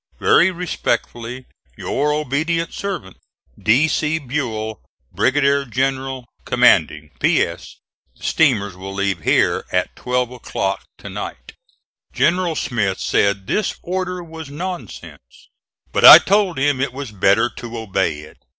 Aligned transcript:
Very 0.19 0.49
respectfully, 0.49 1.45
your 1.77 2.11
ob't 2.11 2.33
srv't, 2.33 3.17
D. 3.55 3.87
C. 3.87 4.17
BUELL, 4.17 4.81
Brigadier 5.11 5.63
General 5.63 6.25
Comd'g. 6.43 7.11
P. 7.19 7.43
S. 7.43 7.77
The 8.17 8.23
steamers 8.23 8.75
will 8.75 8.95
leave 8.95 9.19
here 9.21 9.63
at 9.71 9.95
12 9.95 10.31
o'clock 10.31 10.85
to 10.97 11.07
night. 11.11 11.53
General 12.13 12.55
Smith 12.55 12.99
said 12.99 13.45
this 13.45 13.75
order 13.83 14.23
was 14.23 14.49
nonsense. 14.49 15.49
But 15.91 16.03
I 16.03 16.17
told 16.17 16.57
him 16.57 16.81
it 16.81 16.93
was 16.93 17.11
better 17.11 17.47
to 17.57 17.77
obey 17.77 18.21
it. 18.21 18.39